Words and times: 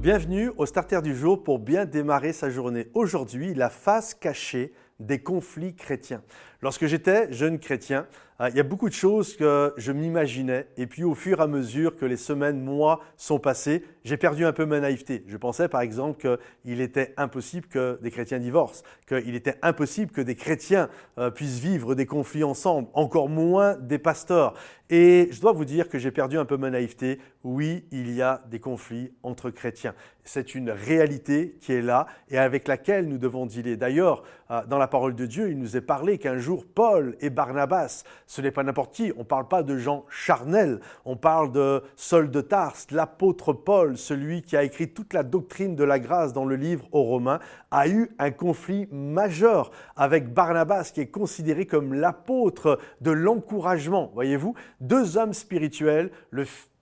Bienvenue 0.00 0.52
au 0.56 0.64
Starter 0.64 1.02
du 1.02 1.12
jour 1.12 1.42
pour 1.42 1.58
bien 1.58 1.84
démarrer 1.84 2.32
sa 2.32 2.50
journée. 2.50 2.86
Aujourd'hui, 2.94 3.52
la 3.52 3.68
face 3.68 4.14
cachée 4.14 4.72
des 5.00 5.20
conflits 5.20 5.74
chrétiens. 5.74 6.22
Lorsque 6.60 6.86
j'étais 6.86 7.32
jeune 7.32 7.60
chrétien, 7.60 8.06
euh, 8.40 8.48
il 8.50 8.56
y 8.56 8.60
a 8.60 8.64
beaucoup 8.64 8.88
de 8.88 8.94
choses 8.94 9.36
que 9.36 9.72
je 9.76 9.90
m'imaginais 9.90 10.66
et 10.76 10.86
puis 10.86 11.04
au 11.04 11.14
fur 11.14 11.38
et 11.38 11.42
à 11.42 11.46
mesure 11.46 11.94
que 11.94 12.04
les 12.04 12.16
semaines, 12.16 12.60
mois 12.60 13.00
sont 13.16 13.38
passés, 13.38 13.84
j'ai 14.04 14.16
perdu 14.16 14.44
un 14.44 14.52
peu 14.52 14.64
ma 14.64 14.80
naïveté. 14.80 15.24
Je 15.26 15.36
pensais 15.36 15.68
par 15.68 15.80
exemple 15.80 16.38
qu'il 16.62 16.80
était 16.80 17.14
impossible 17.16 17.66
que 17.66 17.98
des 18.02 18.10
chrétiens 18.10 18.38
divorcent, 18.38 18.82
qu'il 19.06 19.34
était 19.34 19.58
impossible 19.62 20.10
que 20.10 20.20
des 20.20 20.34
chrétiens 20.34 20.88
euh, 21.18 21.30
puissent 21.30 21.58
vivre 21.58 21.94
des 21.94 22.06
conflits 22.06 22.44
ensemble, 22.44 22.88
encore 22.94 23.28
moins 23.28 23.74
des 23.74 23.98
pasteurs. 23.98 24.54
Et 24.90 25.28
je 25.30 25.40
dois 25.40 25.52
vous 25.52 25.66
dire 25.66 25.88
que 25.88 25.98
j'ai 25.98 26.10
perdu 26.10 26.38
un 26.38 26.46
peu 26.46 26.56
ma 26.56 26.70
naïveté. 26.70 27.18
Oui, 27.44 27.84
il 27.90 28.10
y 28.14 28.22
a 28.22 28.42
des 28.50 28.58
conflits 28.58 29.12
entre 29.22 29.50
chrétiens. 29.50 29.94
C'est 30.24 30.54
une 30.54 30.70
réalité 30.70 31.56
qui 31.60 31.72
est 31.72 31.82
là 31.82 32.06
et 32.30 32.38
avec 32.38 32.66
laquelle 32.68 33.06
nous 33.06 33.18
devons 33.18 33.44
dealer. 33.44 33.76
D'ailleurs, 33.76 34.22
euh, 34.50 34.62
dans 34.66 34.78
la 34.78 34.88
parole 34.88 35.14
de 35.14 35.26
Dieu, 35.26 35.50
il 35.50 35.58
nous 35.58 35.76
est 35.76 35.82
parlé 35.82 36.16
qu'un 36.16 36.38
jour, 36.38 36.47
Paul 36.56 37.16
et 37.20 37.30
Barnabas, 37.30 38.04
ce 38.26 38.40
n'est 38.40 38.50
pas 38.50 38.62
n'importe 38.62 38.94
qui, 38.94 39.12
on 39.16 39.20
ne 39.20 39.24
parle 39.24 39.48
pas 39.48 39.62
de 39.62 39.76
gens 39.76 40.04
charnels, 40.08 40.80
on 41.04 41.16
parle 41.16 41.52
de 41.52 41.82
Saul 41.96 42.30
de 42.30 42.40
Tarse, 42.40 42.86
l'apôtre 42.90 43.52
Paul, 43.52 43.96
celui 43.98 44.42
qui 44.42 44.56
a 44.56 44.62
écrit 44.62 44.88
toute 44.88 45.12
la 45.12 45.22
doctrine 45.22 45.76
de 45.76 45.84
la 45.84 45.98
grâce 45.98 46.32
dans 46.32 46.44
le 46.44 46.56
livre 46.56 46.86
aux 46.92 47.02
Romains, 47.02 47.40
a 47.70 47.88
eu 47.88 48.10
un 48.18 48.30
conflit 48.30 48.88
majeur 48.90 49.70
avec 49.96 50.32
Barnabas, 50.32 50.90
qui 50.94 51.00
est 51.00 51.10
considéré 51.10 51.66
comme 51.66 51.94
l'apôtre 51.94 52.78
de 53.00 53.10
l'encouragement. 53.10 54.10
Voyez-vous, 54.14 54.54
deux 54.80 55.16
hommes 55.16 55.34
spirituels, 55.34 56.10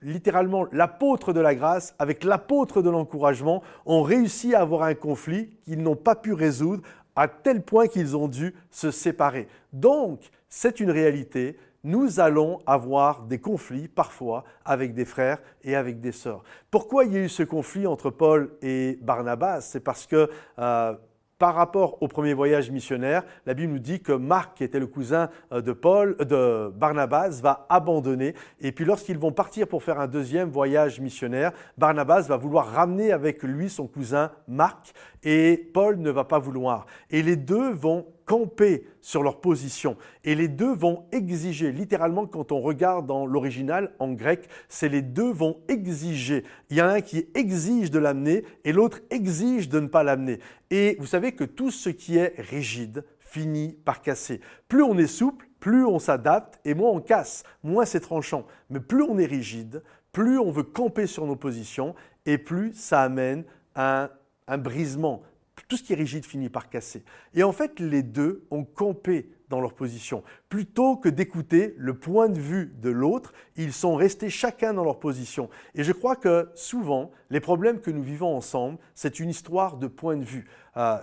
littéralement 0.03 0.67
l'apôtre 0.73 1.33
de 1.33 1.41
la 1.41 1.55
grâce 1.55 1.95
avec 1.98 2.23
l'apôtre 2.25 2.83
de 2.83 2.91
l'encouragement, 2.91 3.62
ont 3.86 4.03
réussi 4.03 4.55
à 4.55 4.61
avoir 4.61 4.83
un 4.83 4.95
conflit 4.95 5.56
qu'ils 5.64 5.83
n'ont 5.83 5.97
pas 5.97 6.14
pu 6.14 6.33
résoudre 6.33 6.83
à 7.17 7.28
tel 7.28 7.62
point 7.62 7.89
qu'ils 7.89 8.17
ont 8.17 8.28
dû 8.28 8.55
se 8.70 8.91
séparer. 8.91 9.48
Donc, 9.72 10.20
c'est 10.48 10.81
une 10.81 10.91
réalité. 10.91 11.58
Nous 11.83 12.20
allons 12.20 12.58
avoir 12.67 13.23
des 13.23 13.39
conflits 13.39 13.89
parfois 13.89 14.45
avec 14.64 14.92
des 14.92 15.05
frères 15.05 15.39
et 15.62 15.75
avec 15.75 16.00
des 16.00 16.12
sœurs. 16.12 16.42
Pourquoi 16.70 17.05
il 17.05 17.12
y 17.12 17.17
a 17.17 17.20
eu 17.20 17.28
ce 17.28 17.42
conflit 17.42 17.86
entre 17.86 18.11
Paul 18.11 18.56
et 18.61 18.98
Barnabas? 19.03 19.62
C'est 19.62 19.81
parce 19.81 20.06
que 20.06 20.28
euh, 20.58 20.95
par 21.39 21.55
rapport 21.55 22.03
au 22.03 22.09
premier 22.09 22.34
voyage 22.34 22.70
missionnaire, 22.70 23.25
la 23.45 23.55
Bible 23.55 23.73
nous 23.73 23.79
dit 23.79 24.01
que 24.01 24.12
Marc, 24.12 24.56
qui 24.56 24.65
était 24.65 24.79
le 24.79 24.87
cousin 24.87 25.29
euh, 25.53 25.61
de 25.61 25.73
Paul, 25.73 26.17
euh, 26.20 26.25
de 26.25 26.70
Barnabas, 26.70 27.41
va 27.42 27.67
abandonner. 27.69 28.34
Et 28.61 28.73
puis 28.73 28.84
lorsqu'ils 28.84 29.19
vont 29.19 29.33
partir 29.33 29.69
pour 29.69 29.83
faire 29.83 30.01
un 30.01 30.07
deuxième 30.07 30.51
voyage 30.51 31.01
missionnaire, 31.01 31.53
Barnabas 31.77 32.23
va 32.23 32.37
vouloir 32.37 32.67
ramener 32.67 33.12
avec 33.12 33.42
lui 33.42 33.69
son 33.69 33.87
cousin 33.87 34.31
Marc 34.48 34.92
et 35.23 35.57
Paul 35.75 35.98
ne 35.98 36.11
va 36.11 36.25
pas 36.25 36.39
vouloir. 36.39 36.87
Et 37.11 37.23
les 37.23 37.37
deux 37.37 37.73
vont 37.73 38.07
camper 38.27 38.85
sur 39.01 39.23
leur 39.23 39.41
position. 39.41 39.97
Et 40.25 40.35
les 40.35 40.49
deux 40.49 40.75
vont 40.75 41.07
exiger, 41.13 41.73
littéralement 41.73 42.27
quand 42.27 42.53
on 42.53 42.61
regarde 42.61 43.07
dans 43.07 43.25
l'original 43.25 43.95
en 43.99 44.13
grec, 44.13 44.49
c'est 44.69 44.89
les 44.89 45.01
deux 45.01 45.31
vont 45.31 45.63
exiger. 45.69 46.45
Il 46.69 46.77
y 46.77 46.81
a 46.81 46.91
un 46.91 47.01
qui 47.01 47.29
exige 47.35 47.91
de 47.91 47.99
l'amener 47.99 48.45
et 48.65 48.73
l'autre 48.73 49.01
exige 49.11 49.69
de 49.69 49.81
ne 49.81 49.87
pas 49.87 50.03
l'amener. 50.03 50.41
Et 50.71 50.97
vous 50.99 51.07
savez 51.07 51.33
que 51.33 51.45
tout 51.45 51.71
ce 51.71 51.89
qui 51.89 52.19
est 52.19 52.35
rigide 52.37 53.05
finit 53.21 53.79
par 53.85 54.03
casser. 54.03 54.41
Plus 54.69 54.83
on 54.83 54.99
est 54.99 55.07
souple, 55.07 55.49
plus 55.61 55.87
on 55.87 55.99
s'adapte 55.99 56.61
et 56.65 56.75
moins 56.75 56.91
on 56.91 57.01
casse, 57.01 57.45
moins 57.63 57.85
c'est 57.85 58.01
tranchant. 58.01 58.45
Mais 58.71 58.81
plus 58.81 59.03
on 59.03 59.19
est 59.19 59.27
rigide, 59.27 59.83
plus 60.13 60.39
on 60.39 60.51
veut 60.51 60.63
camper 60.65 61.07
sur 61.07 61.27
nos 61.27 61.37
positions 61.37 61.95
et 62.25 62.39
plus 62.39 62.73
ça 62.75 63.03
amène 63.03 63.45
un, 63.77 64.11
un 64.48 64.59
brisement, 64.59 65.23
tout 65.68 65.77
ce 65.77 65.83
qui 65.83 65.92
est 65.92 65.96
rigide 65.96 66.24
finit 66.24 66.48
par 66.48 66.68
casser. 66.68 67.05
Et 67.34 67.42
en 67.42 67.52
fait, 67.52 67.80
les 67.80 68.02
deux 68.02 68.46
ont 68.50 68.64
campé 68.64 69.30
dans 69.48 69.61
leur 69.61 69.74
position. 69.74 70.22
Plutôt 70.48 70.96
que 70.96 71.08
d'écouter 71.08 71.74
le 71.78 71.94
point 71.94 72.28
de 72.28 72.39
vue 72.39 72.74
de 72.80 72.90
l'autre, 72.90 73.33
ils 73.56 73.72
sont 73.72 73.94
restés 73.94 74.28
chacun 74.28 74.74
dans 74.74 74.84
leur 74.84 74.98
position. 74.98 75.48
Et 75.74 75.84
je 75.84 75.92
crois 75.92 76.17
que 76.17 76.48
souvent, 76.55 77.11
les 77.30 77.40
problèmes 77.40 77.80
que 77.80 77.90
nous 77.90 78.02
vivons 78.02 78.36
ensemble, 78.36 78.78
c'est 78.94 79.20
une 79.20 79.30
histoire 79.30 79.77
de 79.77 79.86
point 79.86 80.17
de 80.17 80.24
vue. 80.24 80.46
Euh, 80.77 80.98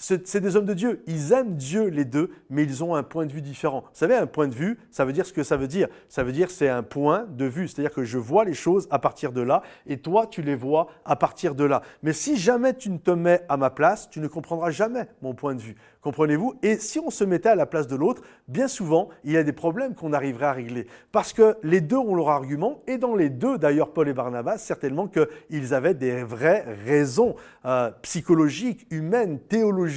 c'est 0.00 0.40
des 0.40 0.56
hommes 0.56 0.64
de 0.64 0.72
Dieu. 0.72 1.02
Ils 1.06 1.32
aiment 1.32 1.56
Dieu 1.56 1.88
les 1.88 2.06
deux, 2.06 2.30
mais 2.48 2.62
ils 2.62 2.82
ont 2.82 2.94
un 2.94 3.02
point 3.02 3.26
de 3.26 3.32
vue 3.32 3.42
différent. 3.42 3.82
Vous 3.82 3.88
savez, 3.92 4.14
un 4.14 4.26
point 4.26 4.48
de 4.48 4.54
vue, 4.54 4.78
ça 4.90 5.04
veut 5.04 5.12
dire 5.12 5.26
ce 5.26 5.32
que 5.34 5.42
ça 5.42 5.58
veut 5.58 5.68
dire. 5.68 5.88
Ça 6.08 6.22
veut 6.22 6.32
dire 6.32 6.50
c'est 6.50 6.70
un 6.70 6.82
point 6.82 7.26
de 7.28 7.44
vue. 7.44 7.68
C'est-à-dire 7.68 7.92
que 7.92 8.02
je 8.02 8.16
vois 8.16 8.46
les 8.46 8.54
choses 8.54 8.88
à 8.90 8.98
partir 8.98 9.30
de 9.32 9.42
là 9.42 9.62
et 9.86 9.98
toi, 9.98 10.26
tu 10.26 10.40
les 10.40 10.56
vois 10.56 10.88
à 11.04 11.16
partir 11.16 11.54
de 11.54 11.64
là. 11.64 11.82
Mais 12.02 12.14
si 12.14 12.38
jamais 12.38 12.74
tu 12.74 12.88
ne 12.88 12.96
te 12.96 13.10
mets 13.10 13.42
à 13.50 13.58
ma 13.58 13.68
place, 13.68 14.08
tu 14.08 14.20
ne 14.20 14.26
comprendras 14.26 14.70
jamais 14.70 15.06
mon 15.20 15.34
point 15.34 15.54
de 15.54 15.60
vue. 15.60 15.76
Comprenez-vous? 16.00 16.54
Et 16.62 16.76
si 16.76 16.98
on 16.98 17.10
se 17.10 17.24
mettait 17.24 17.50
à 17.50 17.54
la 17.54 17.66
place 17.66 17.86
de 17.86 17.94
l'autre, 17.94 18.22
bien 18.48 18.68
souvent, 18.68 19.10
il 19.22 19.32
y 19.32 19.36
a 19.36 19.42
des 19.42 19.52
problèmes 19.52 19.94
qu'on 19.94 20.14
arriverait 20.14 20.46
à 20.46 20.52
régler. 20.52 20.86
Parce 21.12 21.34
que 21.34 21.58
les 21.62 21.82
deux 21.82 21.98
ont 21.98 22.14
leur 22.14 22.30
argument, 22.30 22.82
et 22.86 22.96
dans 22.96 23.14
les 23.14 23.28
deux, 23.28 23.58
d'ailleurs, 23.58 23.92
Paul 23.92 24.08
et 24.08 24.14
Barnabas, 24.14 24.56
certainement 24.56 25.08
qu'ils 25.08 25.74
avaient 25.74 25.92
des 25.92 26.24
vraies 26.24 26.64
raisons 26.86 27.36
euh, 27.66 27.90
psychologiques, 28.00 28.86
humaines, 28.90 29.40
théologiques 29.40 29.89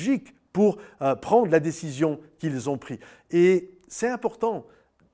pour 0.52 0.78
euh, 1.02 1.16
prendre 1.16 1.52
la 1.52 1.60
décision 1.60 2.20
qu'ils 2.38 2.70
ont 2.70 2.78
prise. 2.78 3.00
Et 3.32 3.72
c'est 3.88 4.10
important 4.10 4.66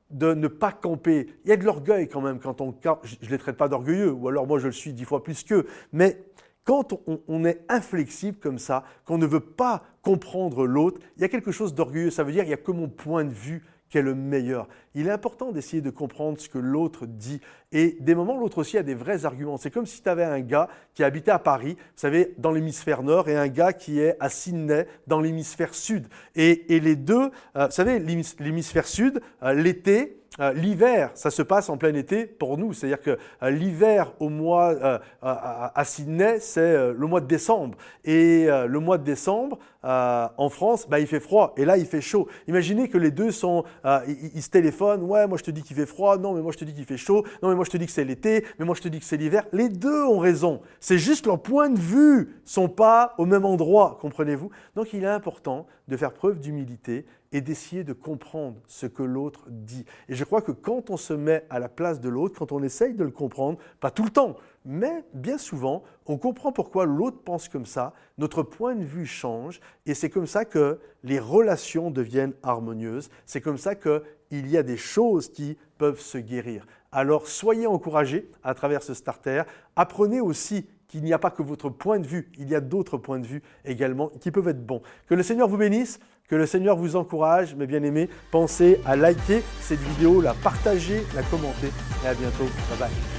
de 0.09 0.33
ne 0.33 0.47
pas 0.47 0.71
camper. 0.71 1.27
Il 1.43 1.49
y 1.49 1.53
a 1.53 1.57
de 1.57 1.63
l'orgueil 1.63 2.07
quand 2.07 2.21
même 2.21 2.39
quand 2.39 2.61
on 2.61 2.75
Je 3.03 3.15
ne 3.21 3.29
les 3.29 3.37
traite 3.37 3.57
pas 3.57 3.67
d'orgueilleux, 3.67 4.11
ou 4.11 4.27
alors 4.27 4.47
moi 4.47 4.59
je 4.59 4.67
le 4.67 4.73
suis 4.73 4.93
dix 4.93 5.05
fois 5.05 5.23
plus 5.23 5.43
qu'eux. 5.43 5.67
Mais 5.93 6.23
quand 6.63 6.93
on, 7.27 7.45
est 7.45 7.65
inflexible 7.67 8.37
comme 8.37 8.59
ça, 8.59 8.83
qu'on 9.05 9.17
ne 9.17 9.25
veut 9.25 9.39
pas 9.39 9.83
comprendre 10.03 10.67
l'autre, 10.67 11.01
il 11.15 11.21
y 11.21 11.25
a 11.25 11.29
quelque 11.29 11.51
chose 11.51 11.73
d'orgueilleux. 11.73 12.11
Ça 12.11 12.23
veut 12.23 12.31
dire 12.31 12.43
qu'il 12.43 12.49
n'y 12.49 12.53
a 12.53 12.57
que 12.57 12.71
mon 12.71 12.89
point 12.89 13.23
de 13.23 13.33
vue 13.33 13.63
qui 13.89 13.97
est 13.97 14.01
le 14.01 14.15
meilleur. 14.15 14.67
Il 14.95 15.07
est 15.07 15.11
important 15.11 15.51
d'essayer 15.51 15.81
de 15.81 15.89
comprendre 15.89 16.39
ce 16.39 16.47
que 16.47 16.57
l'autre 16.57 17.05
dit. 17.05 17.41
Et 17.71 17.97
des 17.99 18.15
moments, 18.15 18.37
l'autre 18.37 18.59
aussi 18.59 18.77
a 18.77 18.83
des 18.83 18.95
vrais 18.95 19.25
arguments. 19.25 19.57
C'est 19.57 19.71
comme 19.71 19.85
si 19.85 20.01
tu 20.01 20.09
avais 20.09 20.23
un 20.23 20.39
gars 20.39 20.69
qui 20.93 21.03
habitait 21.03 21.31
à 21.31 21.39
Paris, 21.39 21.75
vous 21.75 21.91
savez, 21.95 22.33
dans 22.37 22.51
l'hémisphère 22.51 23.03
nord, 23.03 23.29
et 23.29 23.35
un 23.35 23.47
gars 23.47 23.73
qui 23.73 23.99
est 23.99 24.15
à 24.19 24.29
Sydney, 24.29 24.87
dans 25.07 25.21
l'hémisphère 25.21 25.73
sud. 25.73 26.07
Et, 26.35 26.65
les 26.69 26.95
deux, 26.95 27.31
euh, 27.55 27.65
vous 27.65 27.71
savez, 27.71 27.99
l'hémisphère 27.99 28.87
sud, 28.87 29.21
euh, 29.43 29.53
l'été, 29.53 30.19
euh, 30.39 30.53
l'hiver, 30.53 31.11
ça 31.15 31.31
se 31.31 31.41
passe 31.41 31.69
en 31.69 31.77
plein 31.77 31.93
été 31.95 32.25
pour 32.25 32.57
nous. 32.57 32.73
C'est-à-dire 32.73 33.01
que 33.01 33.17
euh, 33.43 33.49
l'hiver 33.49 34.13
au 34.19 34.29
mois 34.29 34.69
euh, 34.69 34.99
à, 35.21 35.83
Sydney, 35.83 36.39
c'est 36.39 36.93
le 36.93 37.07
mois 37.07 37.21
de 37.21 37.25
décembre. 37.25 37.77
Et 38.05 38.47
le 38.47 38.79
mois 38.79 38.97
de 38.97 39.03
décembre, 39.03 39.59
en 39.83 40.49
France, 40.49 40.87
bah, 40.89 40.99
il 40.99 41.07
fait 41.07 41.19
froid. 41.19 41.53
Et 41.57 41.65
là, 41.65 41.77
il 41.77 41.85
fait 41.85 42.01
chaud. 42.01 42.27
Imaginez 42.47 42.89
que 42.89 42.97
les 42.97 43.11
deux 43.11 43.31
sont, 43.31 43.63
ils, 44.07 44.41
se 44.41 44.49
téléphonent. 44.49 45.03
Ouais, 45.03 45.27
moi 45.27 45.37
je 45.37 45.43
te 45.43 45.51
dis 45.51 45.63
qu'il 45.63 45.75
fait 45.75 45.85
froid. 45.85 46.17
Non, 46.17 46.33
mais 46.33 46.41
moi 46.41 46.51
je 46.51 46.57
te 46.57 46.65
dis 46.65 46.73
qu'il 46.73 46.85
fait 46.85 46.97
chaud. 46.97 47.23
Non, 47.41 47.49
mais 47.49 47.55
moi 47.55 47.65
je 47.65 47.71
te 47.71 47.77
dis 47.77 47.85
que 47.85 47.91
c'est 47.91 48.05
l'été. 48.05 48.45
Mais 48.59 48.65
moi 48.65 48.75
je 48.75 48.81
te 48.81 48.87
dis 48.87 48.99
que 48.99 49.05
c'est 49.05 49.17
l'hiver. 49.17 49.45
Les 49.51 49.69
deux 49.69 50.03
ont 50.05 50.19
raison. 50.19 50.61
C'est 50.79 50.97
juste 50.97 51.25
leurs 51.25 51.41
points 51.41 51.69
de 51.69 51.79
vue 51.79 52.41
sont 52.45 52.69
pas 52.69 53.13
au 53.17 53.25
même 53.25 53.45
endroit, 53.45 53.97
comprenez-vous? 54.01 54.49
Donc 54.75 54.93
il 54.93 55.03
est 55.03 55.07
important 55.07 55.67
de 55.87 55.97
faire 55.97 56.13
preuve 56.13 56.39
d'humilité 56.39 57.05
et 57.31 57.41
d'essayer 57.41 57.83
de 57.83 57.93
comprendre 57.93 58.57
ce 58.67 58.85
que 58.85 59.03
l'autre 59.03 59.45
dit. 59.49 59.85
Et 60.07 60.15
je 60.15 60.23
crois 60.23 60.41
que 60.41 60.51
quand 60.51 60.89
on 60.89 60.97
se 60.97 61.13
met 61.13 61.45
à 61.49 61.59
la 61.59 61.69
place 61.69 61.99
de 61.99 62.09
l'autre, 62.09 62.39
quand 62.39 62.51
on 62.51 62.63
essaye 62.63 62.93
de 62.93 63.03
le 63.03 63.11
comprendre, 63.11 63.59
pas 63.79 63.91
tout 63.91 64.03
le 64.03 64.09
temps, 64.09 64.35
mais 64.65 65.03
bien 65.13 65.37
souvent, 65.37 65.83
on 66.05 66.17
comprend 66.17 66.51
pourquoi 66.51 66.85
l'autre 66.85 67.21
pense 67.23 67.47
comme 67.47 67.65
ça, 67.65 67.93
notre 68.17 68.43
point 68.43 68.75
de 68.75 68.83
vue 68.83 69.05
change, 69.05 69.59
et 69.85 69.93
c'est 69.93 70.09
comme 70.09 70.27
ça 70.27 70.45
que 70.45 70.79
les 71.03 71.19
relations 71.19 71.91
deviennent 71.91 72.33
harmonieuses, 72.43 73.09
c'est 73.25 73.41
comme 73.41 73.57
ça 73.57 73.75
qu'il 73.75 74.01
y 74.31 74.57
a 74.57 74.63
des 74.63 74.77
choses 74.77 75.29
qui 75.29 75.57
peuvent 75.77 76.01
se 76.01 76.17
guérir. 76.17 76.65
Alors 76.91 77.27
soyez 77.27 77.67
encouragés 77.67 78.29
à 78.43 78.53
travers 78.53 78.81
ce 78.81 78.93
starter, 78.93 79.43
apprenez 79.75 80.21
aussi 80.21 80.67
qu'il 80.87 81.03
n'y 81.03 81.13
a 81.13 81.19
pas 81.19 81.29
que 81.29 81.43
votre 81.43 81.69
point 81.69 81.99
de 81.99 82.07
vue, 82.07 82.31
il 82.37 82.49
y 82.49 82.55
a 82.55 82.61
d'autres 82.61 82.97
points 82.97 83.19
de 83.19 83.27
vue 83.27 83.43
également 83.63 84.09
qui 84.19 84.31
peuvent 84.31 84.47
être 84.47 84.65
bons. 84.65 84.81
Que 85.07 85.13
le 85.13 85.21
Seigneur 85.21 85.47
vous 85.47 85.57
bénisse, 85.57 85.99
que 86.29 86.35
le 86.35 86.45
Seigneur 86.45 86.77
vous 86.77 86.95
encourage, 86.95 87.55
mes 87.55 87.65
bien-aimés. 87.65 88.09
Pensez 88.31 88.79
à 88.85 88.95
liker 88.95 89.43
cette 89.61 89.81
vidéo, 89.81 90.21
la 90.21 90.33
partager, 90.33 91.03
la 91.15 91.23
commenter 91.23 91.71
et 92.03 92.07
à 92.07 92.13
bientôt. 92.13 92.45
Bye 92.69 92.79
bye. 92.79 93.18